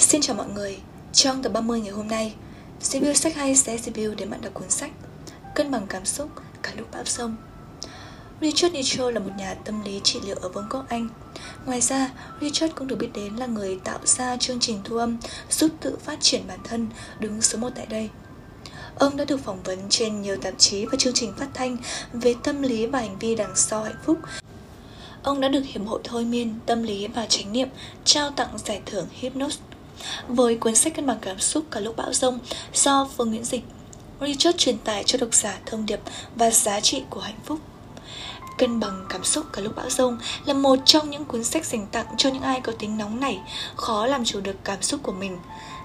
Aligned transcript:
Xin 0.00 0.20
chào 0.20 0.36
mọi 0.36 0.46
người, 0.54 0.78
trong 1.12 1.42
tập 1.42 1.52
30 1.52 1.80
ngày 1.80 1.92
hôm 1.92 2.08
nay, 2.08 2.34
review 2.82 3.14
sách 3.14 3.34
hay 3.34 3.56
sẽ 3.56 3.76
review 3.76 4.14
để 4.14 4.26
bạn 4.26 4.40
đọc 4.40 4.54
cuốn 4.54 4.70
sách 4.70 4.90
Cân 5.54 5.70
bằng 5.70 5.86
cảm 5.88 6.04
xúc 6.04 6.30
cả 6.62 6.72
lúc 6.76 6.86
bão 6.92 7.04
sông. 7.04 7.36
Richard 8.40 8.74
Nietzsche 8.74 9.10
là 9.10 9.20
một 9.20 9.30
nhà 9.36 9.54
tâm 9.54 9.84
lý 9.84 10.00
trị 10.04 10.20
liệu 10.24 10.36
ở 10.36 10.48
Vương 10.48 10.66
quốc 10.70 10.84
Anh. 10.88 11.08
Ngoài 11.66 11.80
ra, 11.80 12.10
Richard 12.40 12.74
cũng 12.74 12.86
được 12.86 12.96
biết 12.96 13.08
đến 13.14 13.36
là 13.36 13.46
người 13.46 13.78
tạo 13.84 13.98
ra 14.04 14.36
chương 14.36 14.60
trình 14.60 14.80
thu 14.84 14.96
âm 14.96 15.18
giúp 15.50 15.70
tự 15.80 15.96
phát 15.96 16.18
triển 16.20 16.42
bản 16.48 16.58
thân 16.64 16.88
đứng 17.20 17.42
số 17.42 17.58
1 17.58 17.70
tại 17.74 17.86
đây. 17.86 18.10
Ông 18.98 19.16
đã 19.16 19.24
được 19.24 19.40
phỏng 19.44 19.62
vấn 19.62 19.78
trên 19.88 20.22
nhiều 20.22 20.36
tạp 20.36 20.54
chí 20.58 20.86
và 20.86 20.96
chương 20.98 21.14
trình 21.14 21.32
phát 21.36 21.48
thanh 21.54 21.76
về 22.12 22.34
tâm 22.42 22.62
lý 22.62 22.86
và 22.86 22.98
hành 22.98 23.18
vi 23.18 23.34
đằng 23.34 23.56
sau 23.56 23.82
hạnh 23.82 23.98
phúc 24.04 24.18
ông 25.22 25.40
đã 25.40 25.48
được 25.48 25.62
Hiệp 25.64 25.86
hội 25.86 26.00
Thôi 26.04 26.24
miên, 26.24 26.54
Tâm 26.66 26.82
lý 26.82 27.06
và 27.06 27.26
Chánh 27.26 27.52
niệm 27.52 27.68
trao 28.04 28.30
tặng 28.30 28.58
giải 28.58 28.80
thưởng 28.86 29.06
Hypnos. 29.10 29.58
Với 30.28 30.56
cuốn 30.56 30.74
sách 30.74 30.94
cân 30.94 31.06
bằng 31.06 31.18
cảm 31.20 31.40
xúc 31.40 31.64
cả 31.70 31.80
lúc 31.80 31.96
bão 31.96 32.12
rông 32.12 32.38
do 32.74 33.08
Phương 33.16 33.30
Nguyễn 33.30 33.44
Dịch, 33.44 33.64
Richard 34.20 34.58
truyền 34.58 34.78
tải 34.78 35.04
cho 35.04 35.18
độc 35.18 35.34
giả 35.34 35.58
thông 35.66 35.86
điệp 35.86 36.00
và 36.34 36.50
giá 36.50 36.80
trị 36.80 37.02
của 37.10 37.20
hạnh 37.20 37.40
phúc. 37.44 37.58
Cân 38.58 38.80
bằng 38.80 39.06
cảm 39.08 39.24
xúc 39.24 39.46
cả 39.52 39.62
lúc 39.62 39.76
bão 39.76 39.90
rông 39.90 40.18
là 40.44 40.54
một 40.54 40.78
trong 40.84 41.10
những 41.10 41.24
cuốn 41.24 41.44
sách 41.44 41.66
dành 41.66 41.86
tặng 41.92 42.06
cho 42.16 42.30
những 42.30 42.42
ai 42.42 42.60
có 42.60 42.72
tính 42.72 42.98
nóng 42.98 43.20
nảy, 43.20 43.38
khó 43.76 44.06
làm 44.06 44.24
chủ 44.24 44.40
được 44.40 44.56
cảm 44.64 44.82
xúc 44.82 45.00
của 45.02 45.12
mình. 45.12 45.38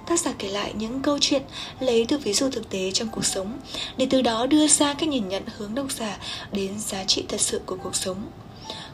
Tác 0.08 0.20
giả 0.20 0.34
kể 0.40 0.50
lại 0.50 0.74
những 0.78 1.02
câu 1.02 1.18
chuyện 1.22 1.42
lấy 1.80 2.06
từ 2.10 2.18
ví 2.18 2.34
dụ 2.34 2.50
thực 2.50 2.70
tế 2.70 2.92
trong 2.92 3.08
cuộc 3.10 3.26
sống 3.26 3.60
để 3.98 4.08
từ 4.10 4.22
đó 4.22 4.46
đưa 4.46 4.68
ra 4.68 4.94
cách 4.94 5.10
nhìn 5.10 5.30
nhận 5.30 5.44
hướng 5.58 5.76
độc 5.76 5.92
giả 5.92 6.18
đến 6.52 6.80
giá 6.80 7.04
trị 7.04 7.26
thật 7.30 7.42
sự 7.42 7.62
của 7.66 7.78
cuộc 7.84 7.96
sống 7.96 8.26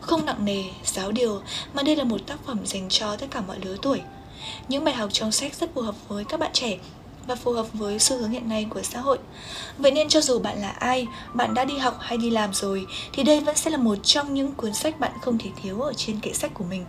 không 0.02 0.26
nặng 0.26 0.46
nề, 0.46 0.64
giáo 0.86 1.12
điều 1.12 1.42
mà 1.74 1.84
đây 1.84 1.96
là 1.96 2.04
một 2.04 2.22
tác 2.28 2.40
phẩm 2.46 2.60
dành 2.66 2.90
cho 2.90 3.16
tất 3.16 3.28
cả 3.32 3.42
mọi 3.42 3.58
lứa 3.64 3.76
tuổi. 3.82 4.02
Những 4.68 4.84
bài 4.84 4.94
học 4.94 5.10
trong 5.14 5.32
sách 5.32 5.56
rất 5.56 5.74
phù 5.74 5.82
hợp 5.82 5.96
với 6.08 6.26
các 6.26 6.40
bạn 6.40 6.52
trẻ 6.54 6.78
và 7.28 7.36
phù 7.36 7.52
hợp 7.52 7.68
với 7.74 8.00
xu 8.00 8.18
hướng 8.18 8.32
hiện 8.32 8.50
nay 8.50 8.66
của 8.70 8.82
xã 8.84 9.00
hội. 9.00 9.18
Vậy 9.78 9.92
nên 9.92 10.10
cho 10.10 10.22
dù 10.22 10.40
bạn 10.40 10.62
là 10.62 10.70
ai, 10.70 11.08
bạn 11.34 11.54
đã 11.54 11.66
đi 11.66 11.78
học 11.78 11.98
hay 12.00 12.18
đi 12.18 12.30
làm 12.30 12.54
rồi 12.54 12.86
thì 13.14 13.24
đây 13.24 13.40
vẫn 13.40 13.56
sẽ 13.56 13.72
là 13.72 13.78
một 13.78 13.96
trong 14.04 14.34
những 14.34 14.52
cuốn 14.52 14.74
sách 14.74 15.00
bạn 15.00 15.12
không 15.22 15.38
thể 15.38 15.50
thiếu 15.64 15.82
ở 15.82 15.94
trên 15.94 16.20
kệ 16.20 16.34
sách 16.34 16.52
của 16.54 16.64
mình. 16.64 16.86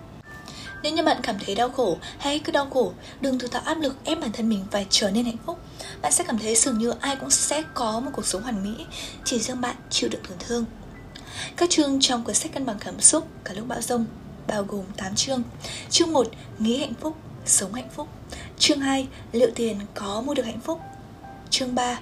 Nếu 0.82 0.92
như 0.92 1.02
bạn 1.02 1.16
cảm 1.22 1.36
thấy 1.46 1.54
đau 1.54 1.70
khổ 1.70 1.98
hay 2.18 2.38
cứ 2.38 2.52
đau 2.52 2.66
khổ, 2.70 2.92
đừng 3.20 3.38
tự 3.38 3.48
tạo 3.48 3.62
áp 3.64 3.74
lực 3.74 3.96
ép 4.04 4.20
bản 4.20 4.32
thân 4.32 4.48
mình 4.48 4.64
phải 4.70 4.86
trở 4.90 5.10
nên 5.10 5.24
hạnh 5.24 5.36
phúc. 5.46 5.58
Bạn 6.02 6.12
sẽ 6.12 6.24
cảm 6.24 6.38
thấy 6.38 6.54
dường 6.54 6.78
như 6.78 6.92
ai 7.00 7.16
cũng 7.16 7.30
sẽ 7.30 7.62
có 7.74 8.00
một 8.00 8.10
cuộc 8.14 8.26
sống 8.26 8.42
hoàn 8.42 8.64
mỹ, 8.64 8.86
chỉ 9.24 9.38
riêng 9.38 9.60
bạn 9.60 9.76
chịu 9.90 10.08
đựng 10.08 10.22
tổn 10.28 10.38
thương. 10.38 10.64
Các 11.56 11.70
chương 11.70 12.00
trong 12.00 12.24
cuốn 12.24 12.34
sách 12.34 12.52
cân 12.52 12.66
bằng 12.66 12.78
cảm 12.80 13.00
xúc 13.00 13.28
cả 13.44 13.54
lúc 13.54 13.68
bão 13.68 13.80
rông 13.80 14.06
bao 14.46 14.62
gồm 14.62 14.84
8 14.96 15.14
chương. 15.14 15.42
Chương 15.90 16.12
1, 16.12 16.26
nghĩ 16.58 16.78
hạnh 16.78 16.94
phúc, 17.00 17.16
sống 17.46 17.74
hạnh 17.74 17.88
phúc. 17.90 18.08
Chương 18.58 18.80
2, 18.80 19.08
liệu 19.32 19.50
tiền 19.54 19.78
có 19.94 20.20
mua 20.20 20.34
được 20.34 20.42
hạnh 20.42 20.60
phúc. 20.60 20.80
Chương 21.50 21.74
3, 21.74 22.00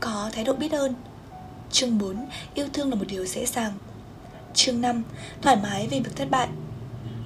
có 0.00 0.30
thái 0.32 0.44
độ 0.44 0.52
biết 0.52 0.72
ơn. 0.72 0.94
Chương 1.72 1.98
4, 1.98 2.28
yêu 2.54 2.66
thương 2.72 2.90
là 2.90 2.94
một 2.94 3.04
điều 3.08 3.26
dễ 3.26 3.46
dàng. 3.46 3.72
Chương 4.54 4.80
5, 4.80 5.02
thoải 5.42 5.56
mái 5.56 5.86
về 5.86 6.00
việc 6.00 6.16
thất 6.16 6.30
bại. 6.30 6.48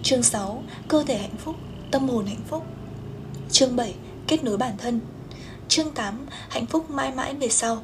Chương 0.03 0.23
6, 0.23 0.63
cơ 0.89 1.05
thể 1.07 1.19
hạnh 1.19 1.37
phúc, 1.39 1.57
tâm 1.91 2.09
hồn 2.09 2.27
hạnh 2.27 2.45
phúc. 2.49 2.65
Chương 3.51 3.77
7, 3.77 3.95
kết 4.27 4.45
nối 4.45 4.57
bản 4.57 4.73
thân. 4.79 5.01
Chương 5.69 5.91
8, 5.91 6.27
hạnh 6.49 6.67
phúc 6.67 6.91
mãi 6.91 7.13
mãi 7.13 7.35
về 7.35 7.49
sau. 7.49 7.83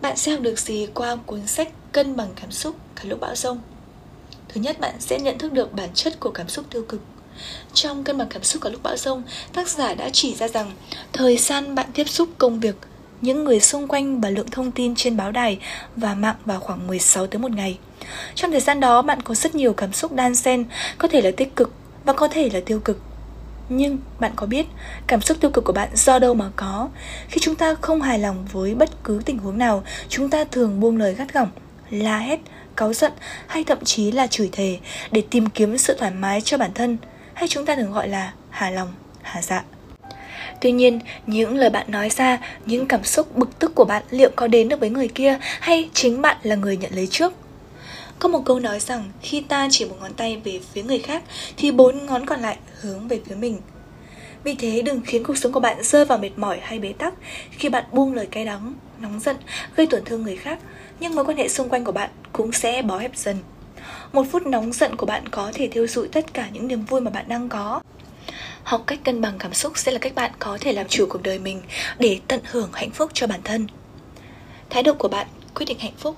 Bạn 0.00 0.16
sẽ 0.16 0.32
học 0.32 0.40
được 0.40 0.58
gì 0.58 0.86
qua 0.94 1.16
cuốn 1.16 1.46
sách 1.46 1.68
Cân 1.92 2.16
bằng 2.16 2.28
cảm 2.36 2.50
xúc 2.50 2.76
cả 2.96 3.02
lúc 3.04 3.20
bão 3.20 3.34
rông? 3.34 3.60
Thứ 4.48 4.60
nhất, 4.60 4.80
bạn 4.80 4.94
sẽ 5.00 5.20
nhận 5.20 5.38
thức 5.38 5.52
được 5.52 5.72
bản 5.72 5.88
chất 5.94 6.20
của 6.20 6.30
cảm 6.30 6.48
xúc 6.48 6.64
tiêu 6.70 6.84
cực. 6.88 7.00
Trong 7.74 8.04
cân 8.04 8.18
bằng 8.18 8.28
cảm 8.28 8.42
xúc 8.42 8.62
ở 8.62 8.70
lúc 8.70 8.82
bão 8.82 8.96
rông, 8.96 9.22
tác 9.52 9.68
giả 9.68 9.94
đã 9.94 10.10
chỉ 10.12 10.34
ra 10.34 10.48
rằng 10.48 10.72
thời 11.12 11.36
gian 11.36 11.74
bạn 11.74 11.86
tiếp 11.94 12.08
xúc 12.08 12.28
công 12.38 12.60
việc, 12.60 12.76
những 13.20 13.44
người 13.44 13.60
xung 13.60 13.88
quanh 13.88 14.20
và 14.20 14.30
lượng 14.30 14.50
thông 14.50 14.70
tin 14.70 14.94
trên 14.94 15.16
báo 15.16 15.32
đài 15.32 15.58
và 15.96 16.14
mạng 16.14 16.36
vào 16.44 16.60
khoảng 16.60 16.86
16 16.86 17.26
tới 17.26 17.38
một 17.38 17.50
ngày. 17.50 17.78
Trong 18.34 18.50
thời 18.50 18.60
gian 18.60 18.80
đó, 18.80 19.02
bạn 19.02 19.22
có 19.22 19.34
rất 19.34 19.54
nhiều 19.54 19.72
cảm 19.72 19.92
xúc 19.92 20.12
đan 20.12 20.34
xen, 20.34 20.64
có 20.98 21.08
thể 21.08 21.22
là 21.22 21.30
tích 21.36 21.56
cực 21.56 21.72
và 22.04 22.12
có 22.12 22.28
thể 22.28 22.50
là 22.52 22.60
tiêu 22.66 22.80
cực. 22.80 23.00
Nhưng 23.68 23.98
bạn 24.20 24.32
có 24.36 24.46
biết 24.46 24.66
cảm 25.06 25.20
xúc 25.20 25.36
tiêu 25.40 25.50
cực 25.50 25.64
của 25.64 25.72
bạn 25.72 25.88
do 25.94 26.18
đâu 26.18 26.34
mà 26.34 26.50
có? 26.56 26.88
Khi 27.28 27.40
chúng 27.40 27.54
ta 27.54 27.74
không 27.80 28.02
hài 28.02 28.18
lòng 28.18 28.46
với 28.52 28.74
bất 28.74 29.04
cứ 29.04 29.22
tình 29.24 29.38
huống 29.38 29.58
nào, 29.58 29.84
chúng 30.08 30.30
ta 30.30 30.44
thường 30.44 30.80
buông 30.80 30.96
lời 30.96 31.14
gắt 31.14 31.32
gỏng, 31.34 31.48
la 31.90 32.18
hét, 32.18 32.40
cáu 32.76 32.92
giận 32.92 33.12
hay 33.46 33.64
thậm 33.64 33.78
chí 33.84 34.12
là 34.12 34.26
chửi 34.26 34.48
thề 34.52 34.78
để 35.10 35.22
tìm 35.30 35.46
kiếm 35.46 35.78
sự 35.78 35.96
thoải 35.98 36.10
mái 36.10 36.40
cho 36.40 36.58
bản 36.58 36.70
thân, 36.74 36.96
hay 37.36 37.48
chúng 37.48 37.66
ta 37.66 37.76
thường 37.76 37.92
gọi 37.92 38.08
là 38.08 38.32
hà 38.50 38.70
lòng, 38.70 38.92
hà 39.22 39.42
dạ. 39.42 39.64
Tuy 40.60 40.72
nhiên, 40.72 41.00
những 41.26 41.56
lời 41.56 41.70
bạn 41.70 41.90
nói 41.90 42.10
ra, 42.10 42.38
những 42.66 42.86
cảm 42.86 43.04
xúc 43.04 43.36
bực 43.36 43.58
tức 43.58 43.74
của 43.74 43.84
bạn 43.84 44.02
liệu 44.10 44.30
có 44.36 44.46
đến 44.46 44.68
được 44.68 44.80
với 44.80 44.90
người 44.90 45.08
kia 45.08 45.38
hay 45.40 45.90
chính 45.94 46.22
bạn 46.22 46.36
là 46.42 46.54
người 46.54 46.76
nhận 46.76 46.94
lấy 46.94 47.06
trước? 47.06 47.32
Có 48.18 48.28
một 48.28 48.42
câu 48.44 48.60
nói 48.60 48.80
rằng 48.80 49.04
khi 49.22 49.40
ta 49.40 49.68
chỉ 49.70 49.84
một 49.84 49.96
ngón 50.00 50.14
tay 50.14 50.40
về 50.44 50.60
phía 50.72 50.82
người 50.82 50.98
khác 50.98 51.22
thì 51.56 51.70
bốn 51.70 52.06
ngón 52.06 52.26
còn 52.26 52.40
lại 52.40 52.56
hướng 52.80 53.08
về 53.08 53.20
phía 53.26 53.34
mình. 53.34 53.60
Vì 54.44 54.54
thế 54.54 54.82
đừng 54.82 55.00
khiến 55.06 55.24
cuộc 55.24 55.38
sống 55.38 55.52
của 55.52 55.60
bạn 55.60 55.82
rơi 55.82 56.04
vào 56.04 56.18
mệt 56.18 56.30
mỏi 56.36 56.58
hay 56.62 56.78
bế 56.78 56.92
tắc 56.92 57.14
khi 57.50 57.68
bạn 57.68 57.84
buông 57.92 58.14
lời 58.14 58.26
cay 58.30 58.44
đắng, 58.44 58.74
nóng 58.98 59.20
giận, 59.20 59.36
gây 59.76 59.86
tổn 59.86 60.04
thương 60.04 60.22
người 60.22 60.36
khác, 60.36 60.58
nhưng 61.00 61.14
mối 61.14 61.24
quan 61.24 61.36
hệ 61.36 61.48
xung 61.48 61.68
quanh 61.68 61.84
của 61.84 61.92
bạn 61.92 62.10
cũng 62.32 62.52
sẽ 62.52 62.82
bó 62.82 62.98
hẹp 62.98 63.16
dần. 63.16 63.36
Một 64.12 64.24
phút 64.32 64.46
nóng 64.46 64.72
giận 64.72 64.96
của 64.96 65.06
bạn 65.06 65.28
có 65.28 65.50
thể 65.54 65.68
thiêu 65.68 65.86
dụi 65.86 66.08
tất 66.08 66.34
cả 66.34 66.48
những 66.52 66.68
niềm 66.68 66.84
vui 66.84 67.00
mà 67.00 67.10
bạn 67.10 67.24
đang 67.28 67.48
có. 67.48 67.80
Học 68.62 68.84
cách 68.86 68.98
cân 69.04 69.20
bằng 69.20 69.38
cảm 69.38 69.54
xúc 69.54 69.72
sẽ 69.76 69.92
là 69.92 69.98
cách 69.98 70.14
bạn 70.14 70.30
có 70.38 70.58
thể 70.60 70.72
làm 70.72 70.88
chủ 70.88 71.06
cuộc 71.08 71.22
đời 71.22 71.38
mình 71.38 71.62
để 71.98 72.20
tận 72.28 72.40
hưởng 72.44 72.70
hạnh 72.72 72.90
phúc 72.90 73.10
cho 73.14 73.26
bản 73.26 73.40
thân. 73.44 73.66
Thái 74.70 74.82
độ 74.82 74.94
của 74.94 75.08
bạn 75.08 75.26
quyết 75.54 75.66
định 75.66 75.78
hạnh 75.78 75.96
phúc. 75.98 76.16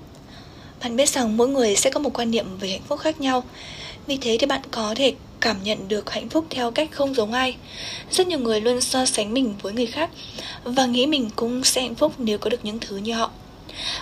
Bạn 0.81 0.95
biết 0.95 1.09
rằng 1.09 1.37
mỗi 1.37 1.47
người 1.47 1.75
sẽ 1.75 1.89
có 1.89 1.99
một 1.99 2.09
quan 2.13 2.31
niệm 2.31 2.45
về 2.59 2.69
hạnh 2.69 2.81
phúc 2.87 2.99
khác 2.99 3.21
nhau. 3.21 3.43
Vì 4.07 4.17
thế 4.17 4.37
thì 4.39 4.45
bạn 4.47 4.61
có 4.71 4.93
thể 4.97 5.13
cảm 5.39 5.63
nhận 5.63 5.87
được 5.87 6.09
hạnh 6.09 6.29
phúc 6.29 6.45
theo 6.49 6.71
cách 6.71 6.89
không 6.91 7.13
giống 7.13 7.33
ai. 7.33 7.55
Rất 8.11 8.27
nhiều 8.27 8.39
người 8.39 8.61
luôn 8.61 8.81
so 8.81 9.05
sánh 9.05 9.33
mình 9.33 9.55
với 9.61 9.73
người 9.73 9.85
khác 9.85 10.09
Và 10.63 10.85
nghĩ 10.85 11.05
mình 11.05 11.29
cũng 11.35 11.63
sẽ 11.63 11.81
hạnh 11.81 11.95
phúc 11.95 12.13
nếu 12.17 12.37
có 12.37 12.49
được 12.49 12.65
những 12.65 12.79
thứ 12.79 12.97
như 12.97 13.13
họ. 13.13 13.31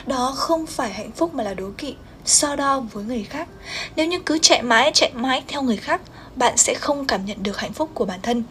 Đó 0.06 0.34
không 0.36 0.66
phải 0.66 0.94
hạnh 0.94 1.12
phúc 1.12 1.34
mà 1.34 1.44
là 1.44 1.54
đố 1.54 1.70
kỵ. 1.78 1.94
So 2.28 2.56
đo 2.56 2.80
với 2.80 3.04
người 3.04 3.24
khác. 3.24 3.48
Nếu 3.96 4.06
như 4.06 4.20
cứ 4.26 4.40
chạy 4.42 4.62
mãi 4.62 4.92
chạy 4.94 5.12
mãi 5.14 5.44
theo 5.48 5.62
người 5.62 5.78
khác 5.78 6.02
Bạn 6.36 6.58
sẽ 6.58 6.74
không 6.74 7.06
cảm 7.06 7.26
nhận 7.26 7.44
được 7.44 7.58
hạnh 7.58 7.74
phúc 7.74 7.90
của 7.94 8.06
bản 8.06 8.20
thân. 8.24 8.44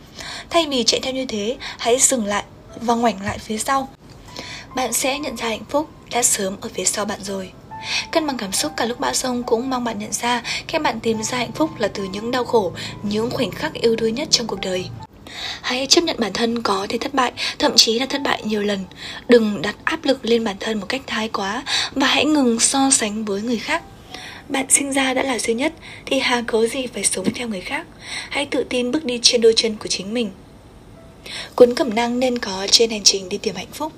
Thay 0.50 0.66
vì 0.66 0.84
chạy 0.84 1.00
theo 1.00 1.12
như 1.12 1.26
thế 1.26 1.56
Hãy 1.78 1.98
dừng 1.98 2.24
lại 2.26 2.44
và 2.80 2.94
ngoảnh 2.94 3.24
lại 3.24 3.38
phía 3.38 3.58
sau. 3.58 3.88
Bạn 4.76 4.92
sẽ 4.92 5.18
nhận 5.18 5.36
ra 5.36 5.48
hạnh 5.48 5.64
phúc 5.68 5.88
đã 6.10 6.22
sớm 6.22 6.56
ở 6.60 6.68
phía 6.74 6.84
sau 6.84 7.04
bạn 7.04 7.22
rồi. 7.22 7.52
Cân 8.12 8.26
bằng 8.26 8.36
cảm 8.36 8.52
xúc 8.52 8.72
cả 8.76 8.84
lúc 8.84 9.00
bão 9.00 9.14
sông 9.14 9.42
cũng 9.42 9.70
mong 9.70 9.84
bạn 9.84 9.98
nhận 9.98 10.12
ra 10.12 10.42
khi 10.68 10.78
bạn 10.78 11.00
tìm 11.00 11.22
ra 11.22 11.38
hạnh 11.38 11.52
phúc 11.52 11.70
là 11.78 11.88
từ 11.88 12.04
những 12.04 12.30
đau 12.30 12.44
khổ, 12.44 12.72
những 13.02 13.30
khoảnh 13.30 13.50
khắc 13.50 13.72
yêu 13.72 13.96
đuối 13.96 14.12
nhất 14.12 14.28
trong 14.30 14.46
cuộc 14.46 14.60
đời. 14.60 14.88
Hãy 15.66 15.86
chấp 15.86 16.04
nhận 16.04 16.16
bản 16.18 16.32
thân 16.32 16.62
có 16.62 16.86
thể 16.88 16.98
thất 16.98 17.14
bại, 17.14 17.32
thậm 17.58 17.72
chí 17.76 17.98
là 17.98 18.06
thất 18.06 18.22
bại 18.22 18.42
nhiều 18.44 18.62
lần. 18.62 18.78
Đừng 19.28 19.62
đặt 19.62 19.76
áp 19.84 20.04
lực 20.04 20.24
lên 20.24 20.44
bản 20.44 20.56
thân 20.60 20.80
một 20.80 20.86
cách 20.88 21.00
thái 21.06 21.28
quá 21.28 21.62
và 21.94 22.06
hãy 22.06 22.24
ngừng 22.24 22.60
so 22.60 22.90
sánh 22.90 23.24
với 23.24 23.42
người 23.42 23.58
khác. 23.58 23.82
Bạn 24.48 24.66
sinh 24.68 24.92
ra 24.92 25.14
đã 25.14 25.22
là 25.22 25.38
duy 25.38 25.54
nhất 25.54 25.72
thì 26.06 26.18
hà 26.18 26.42
cớ 26.46 26.66
gì 26.66 26.86
phải 26.86 27.04
sống 27.04 27.26
theo 27.34 27.48
người 27.48 27.60
khác. 27.60 27.86
Hãy 28.30 28.46
tự 28.46 28.64
tin 28.68 28.90
bước 28.90 29.04
đi 29.04 29.18
trên 29.22 29.40
đôi 29.40 29.52
chân 29.56 29.76
của 29.76 29.86
chính 29.86 30.14
mình. 30.14 30.30
Cuốn 31.54 31.74
cẩm 31.74 31.94
năng 31.94 32.20
nên 32.20 32.38
có 32.38 32.66
trên 32.70 32.90
hành 32.90 33.04
trình 33.04 33.28
đi 33.28 33.38
tìm 33.38 33.54
hạnh 33.54 33.70
phúc. 33.72 33.92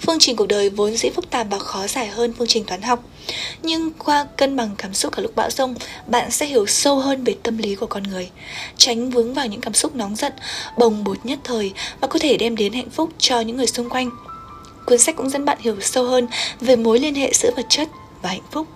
Phương 0.00 0.18
trình 0.18 0.36
cuộc 0.36 0.46
đời 0.46 0.70
vốn 0.70 0.96
dĩ 0.96 1.10
phức 1.10 1.30
tạp 1.30 1.46
và 1.50 1.58
khó 1.58 1.86
giải 1.86 2.06
hơn 2.06 2.32
phương 2.38 2.48
trình 2.48 2.64
toán 2.64 2.82
học. 2.82 3.04
Nhưng 3.62 3.92
qua 3.92 4.26
cân 4.36 4.56
bằng 4.56 4.70
cảm 4.78 4.94
xúc 4.94 5.12
cả 5.16 5.22
lúc 5.22 5.36
bão 5.36 5.50
rông, 5.50 5.74
bạn 6.06 6.30
sẽ 6.30 6.46
hiểu 6.46 6.66
sâu 6.66 6.98
hơn 6.98 7.24
về 7.24 7.34
tâm 7.42 7.58
lý 7.58 7.74
của 7.74 7.86
con 7.86 8.02
người, 8.02 8.30
tránh 8.76 9.10
vướng 9.10 9.34
vào 9.34 9.46
những 9.46 9.60
cảm 9.60 9.74
xúc 9.74 9.96
nóng 9.96 10.16
giận, 10.16 10.32
bồng 10.78 11.04
bột 11.04 11.18
nhất 11.24 11.38
thời 11.44 11.72
và 12.00 12.08
có 12.08 12.18
thể 12.18 12.36
đem 12.36 12.56
đến 12.56 12.72
hạnh 12.72 12.90
phúc 12.90 13.10
cho 13.18 13.40
những 13.40 13.56
người 13.56 13.66
xung 13.66 13.90
quanh. 13.90 14.10
Cuốn 14.86 14.98
sách 14.98 15.16
cũng 15.16 15.30
dẫn 15.30 15.44
bạn 15.44 15.58
hiểu 15.60 15.76
sâu 15.80 16.04
hơn 16.04 16.28
về 16.60 16.76
mối 16.76 16.98
liên 16.98 17.14
hệ 17.14 17.32
giữa 17.34 17.50
vật 17.56 17.66
chất 17.68 17.88
và 18.22 18.30
hạnh 18.30 18.46
phúc, 18.50 18.66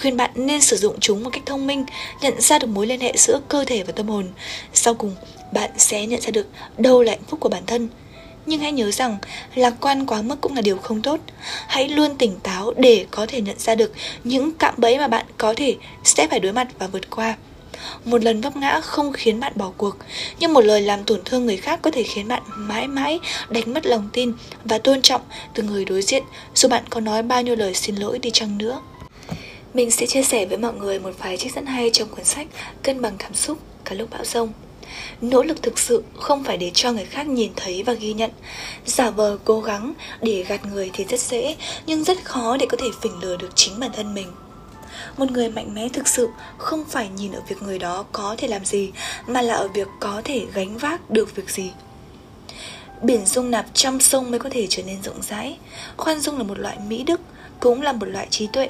khuyên 0.00 0.16
bạn 0.16 0.30
nên 0.34 0.60
sử 0.60 0.76
dụng 0.76 1.00
chúng 1.00 1.24
một 1.24 1.30
cách 1.32 1.42
thông 1.46 1.66
minh, 1.66 1.84
nhận 2.22 2.40
ra 2.40 2.58
được 2.58 2.66
mối 2.66 2.86
liên 2.86 3.00
hệ 3.00 3.14
giữa 3.16 3.40
cơ 3.48 3.64
thể 3.64 3.82
và 3.82 3.92
tâm 3.92 4.08
hồn. 4.08 4.28
Sau 4.74 4.94
cùng, 4.94 5.14
bạn 5.52 5.70
sẽ 5.76 6.06
nhận 6.06 6.20
ra 6.20 6.30
được 6.30 6.46
đâu 6.78 7.02
là 7.02 7.12
hạnh 7.12 7.24
phúc 7.28 7.40
của 7.40 7.48
bản 7.48 7.62
thân. 7.66 7.88
Nhưng 8.46 8.60
hãy 8.60 8.72
nhớ 8.72 8.90
rằng, 8.90 9.18
lạc 9.54 9.74
quan 9.80 10.06
quá 10.06 10.22
mức 10.22 10.40
cũng 10.40 10.56
là 10.56 10.62
điều 10.62 10.76
không 10.78 11.02
tốt. 11.02 11.20
Hãy 11.66 11.88
luôn 11.88 12.16
tỉnh 12.16 12.36
táo 12.42 12.72
để 12.76 13.06
có 13.10 13.26
thể 13.26 13.40
nhận 13.40 13.58
ra 13.58 13.74
được 13.74 13.92
những 14.24 14.52
cạm 14.52 14.74
bẫy 14.76 14.98
mà 14.98 15.08
bạn 15.08 15.26
có 15.38 15.54
thể 15.56 15.76
sẽ 16.04 16.26
phải 16.26 16.40
đối 16.40 16.52
mặt 16.52 16.68
và 16.78 16.86
vượt 16.86 17.10
qua. 17.10 17.36
Một 18.04 18.24
lần 18.24 18.40
vấp 18.40 18.56
ngã 18.56 18.80
không 18.80 19.12
khiến 19.12 19.40
bạn 19.40 19.52
bỏ 19.56 19.70
cuộc, 19.76 19.96
nhưng 20.38 20.52
một 20.52 20.60
lời 20.60 20.80
làm 20.80 21.04
tổn 21.04 21.20
thương 21.24 21.46
người 21.46 21.56
khác 21.56 21.82
có 21.82 21.90
thể 21.90 22.02
khiến 22.02 22.28
bạn 22.28 22.42
mãi 22.46 22.88
mãi 22.88 23.20
đánh 23.48 23.74
mất 23.74 23.86
lòng 23.86 24.08
tin 24.12 24.32
và 24.64 24.78
tôn 24.78 25.02
trọng 25.02 25.20
từ 25.54 25.62
người 25.62 25.84
đối 25.84 26.02
diện, 26.02 26.22
dù 26.54 26.68
bạn 26.68 26.84
có 26.90 27.00
nói 27.00 27.22
bao 27.22 27.42
nhiêu 27.42 27.56
lời 27.56 27.74
xin 27.74 27.96
lỗi 27.96 28.18
đi 28.18 28.30
chăng 28.30 28.58
nữa. 28.58 28.80
Mình 29.74 29.90
sẽ 29.90 30.06
chia 30.06 30.22
sẻ 30.22 30.46
với 30.46 30.58
mọi 30.58 30.72
người 30.74 30.98
một 30.98 31.10
vài 31.18 31.36
trích 31.36 31.54
dẫn 31.54 31.66
hay 31.66 31.90
trong 31.92 32.08
cuốn 32.08 32.24
sách 32.24 32.46
Cân 32.82 33.02
bằng 33.02 33.16
cảm 33.18 33.34
xúc 33.34 33.58
cả 33.84 33.94
lúc 33.94 34.10
bão 34.10 34.24
rông. 34.24 34.52
Nỗ 35.20 35.42
lực 35.42 35.62
thực 35.62 35.78
sự 35.78 36.02
không 36.16 36.44
phải 36.44 36.56
để 36.56 36.70
cho 36.74 36.92
người 36.92 37.04
khác 37.04 37.28
nhìn 37.28 37.52
thấy 37.56 37.82
và 37.82 37.92
ghi 37.92 38.12
nhận. 38.12 38.30
Giả 38.86 39.10
vờ 39.10 39.38
cố 39.44 39.60
gắng 39.60 39.92
để 40.22 40.44
gạt 40.48 40.66
người 40.66 40.90
thì 40.92 41.04
rất 41.04 41.20
dễ, 41.20 41.56
Nhưng 41.86 42.04
rất 42.04 42.24
khó 42.24 42.56
để 42.56 42.66
có 42.66 42.76
thể 42.76 42.88
phỉnh 43.00 43.20
lừa 43.20 43.36
được 43.36 43.50
chính 43.54 43.80
bản 43.80 43.90
thân 43.92 44.14
mình. 44.14 44.28
Một 45.16 45.30
người 45.30 45.48
mạnh 45.48 45.74
mẽ 45.74 45.88
thực 45.88 46.08
sự 46.08 46.28
không 46.58 46.84
phải 46.84 47.08
nhìn 47.08 47.32
ở 47.32 47.40
việc 47.48 47.62
người 47.62 47.78
đó 47.78 48.04
có 48.12 48.34
thể 48.38 48.48
làm 48.48 48.64
gì, 48.64 48.90
mà 49.26 49.42
là 49.42 49.54
ở 49.54 49.68
việc 49.68 49.88
có 50.00 50.22
thể 50.24 50.46
gánh 50.54 50.78
vác 50.78 51.10
được 51.10 51.36
việc 51.36 51.50
gì. 51.50 51.72
Biển 53.02 53.26
dung 53.26 53.50
nạp 53.50 53.66
trong 53.74 54.00
sông 54.00 54.30
mới 54.30 54.38
có 54.38 54.50
thể 54.50 54.66
trở 54.70 54.82
nên 54.82 55.02
rộng 55.02 55.22
rãi. 55.22 55.58
Khoan 55.96 56.20
dung 56.20 56.38
là 56.38 56.42
một 56.42 56.58
loại 56.58 56.78
mỹ 56.88 57.02
đức, 57.02 57.20
cũng 57.60 57.82
là 57.82 57.92
một 57.92 58.06
loại 58.06 58.26
trí 58.30 58.46
tuệ 58.46 58.68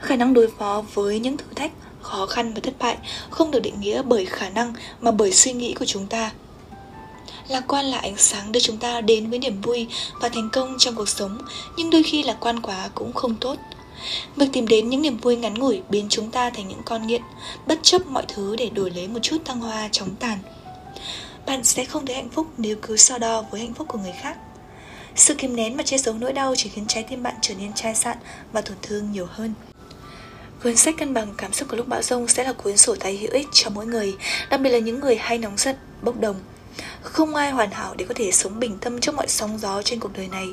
khả 0.00 0.16
năng 0.16 0.34
đối 0.34 0.48
phó 0.58 0.82
với 0.94 1.18
những 1.18 1.36
thử 1.36 1.46
thách, 1.56 1.72
khó 2.00 2.26
khăn 2.26 2.54
và 2.54 2.60
thất 2.62 2.74
bại 2.78 2.96
không 3.30 3.50
được 3.50 3.60
định 3.60 3.80
nghĩa 3.80 4.02
bởi 4.02 4.26
khả 4.26 4.48
năng 4.48 4.74
mà 5.00 5.10
bởi 5.10 5.32
suy 5.32 5.52
nghĩ 5.52 5.74
của 5.74 5.84
chúng 5.84 6.06
ta. 6.06 6.30
Lạc 7.48 7.64
quan 7.68 7.84
là 7.84 7.98
ánh 7.98 8.16
sáng 8.16 8.52
đưa 8.52 8.60
chúng 8.60 8.76
ta 8.76 9.00
đến 9.00 9.30
với 9.30 9.38
niềm 9.38 9.60
vui 9.60 9.86
và 10.20 10.28
thành 10.28 10.50
công 10.52 10.74
trong 10.78 10.94
cuộc 10.94 11.08
sống, 11.08 11.38
nhưng 11.76 11.90
đôi 11.90 12.02
khi 12.02 12.22
lạc 12.22 12.36
quan 12.40 12.60
quá 12.60 12.88
cũng 12.94 13.12
không 13.12 13.34
tốt. 13.34 13.56
Việc 14.36 14.48
tìm 14.52 14.68
đến 14.68 14.88
những 14.88 15.02
niềm 15.02 15.16
vui 15.16 15.36
ngắn 15.36 15.54
ngủi 15.54 15.82
biến 15.88 16.06
chúng 16.08 16.30
ta 16.30 16.50
thành 16.50 16.68
những 16.68 16.82
con 16.84 17.06
nghiện, 17.06 17.22
bất 17.66 17.78
chấp 17.82 18.06
mọi 18.06 18.24
thứ 18.28 18.56
để 18.56 18.70
đổi 18.70 18.90
lấy 18.90 19.08
một 19.08 19.18
chút 19.22 19.38
thăng 19.44 19.60
hoa 19.60 19.88
chóng 19.92 20.16
tàn. 20.16 20.38
Bạn 21.46 21.64
sẽ 21.64 21.84
không 21.84 22.06
thấy 22.06 22.16
hạnh 22.16 22.30
phúc 22.30 22.46
nếu 22.58 22.76
cứ 22.82 22.96
so 22.96 23.18
đo 23.18 23.44
với 23.50 23.60
hạnh 23.60 23.74
phúc 23.74 23.88
của 23.88 23.98
người 23.98 24.14
khác 24.22 24.36
sự 25.16 25.34
kìm 25.34 25.56
nén 25.56 25.76
và 25.76 25.82
che 25.82 25.98
giấu 25.98 26.14
nỗi 26.14 26.32
đau 26.32 26.54
chỉ 26.56 26.68
khiến 26.68 26.84
trái 26.88 27.02
tim 27.08 27.22
bạn 27.22 27.34
trở 27.40 27.54
nên 27.54 27.72
chai 27.72 27.94
sạn 27.94 28.16
và 28.52 28.60
tổn 28.60 28.76
thương 28.82 29.12
nhiều 29.12 29.26
hơn 29.30 29.54
Cuốn 30.62 30.76
sách 30.76 30.94
cân 30.98 31.14
bằng 31.14 31.34
cảm 31.36 31.52
xúc 31.52 31.68
của 31.68 31.76
lúc 31.76 31.88
bão 31.88 32.02
rông 32.02 32.28
sẽ 32.28 32.44
là 32.44 32.52
cuốn 32.52 32.76
sổ 32.76 32.96
tay 32.96 33.16
hữu 33.16 33.30
ích 33.32 33.46
cho 33.52 33.70
mỗi 33.70 33.86
người, 33.86 34.14
đặc 34.50 34.60
biệt 34.60 34.70
là 34.70 34.78
những 34.78 35.00
người 35.00 35.16
hay 35.16 35.38
nóng 35.38 35.56
giận, 35.56 35.76
bốc 36.02 36.20
đồng. 36.20 36.36
Không 37.02 37.34
ai 37.34 37.50
hoàn 37.50 37.70
hảo 37.70 37.94
để 37.98 38.04
có 38.08 38.14
thể 38.14 38.32
sống 38.32 38.60
bình 38.60 38.78
tâm 38.80 39.00
trước 39.00 39.14
mọi 39.14 39.28
sóng 39.28 39.58
gió 39.58 39.82
trên 39.82 40.00
cuộc 40.00 40.12
đời 40.12 40.28
này, 40.28 40.46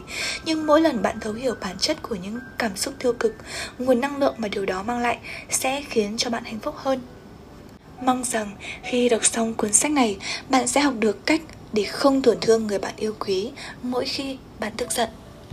nhưng 0.45 0.67
mỗi 0.67 0.81
lần 0.81 1.01
bạn 1.01 1.19
thấu 1.19 1.33
hiểu 1.33 1.55
bản 1.61 1.75
chất 1.79 1.97
của 2.01 2.15
những 2.15 2.39
cảm 2.57 2.77
xúc 2.77 2.93
tiêu 2.99 3.13
cực, 3.13 3.35
nguồn 3.79 4.01
năng 4.01 4.17
lượng 4.17 4.35
mà 4.37 4.47
điều 4.47 4.65
đó 4.65 4.83
mang 4.83 4.99
lại 4.99 5.17
sẽ 5.49 5.83
khiến 5.89 6.17
cho 6.17 6.29
bạn 6.29 6.43
hạnh 6.43 6.59
phúc 6.59 6.75
hơn. 6.77 6.99
Mong 8.01 8.23
rằng 8.23 8.51
khi 8.83 9.09
đọc 9.09 9.25
xong 9.25 9.53
cuốn 9.53 9.73
sách 9.73 9.91
này, 9.91 10.17
bạn 10.49 10.67
sẽ 10.67 10.81
học 10.81 10.93
được 10.99 11.25
cách 11.25 11.41
để 11.73 11.83
không 11.83 12.21
tổn 12.21 12.37
thương 12.41 12.67
người 12.67 12.79
bạn 12.79 12.93
yêu 12.97 13.15
quý 13.19 13.51
mỗi 13.81 14.05
khi 14.05 14.37
bạn 14.59 14.71
tức 14.77 14.91
giận. 14.91 15.09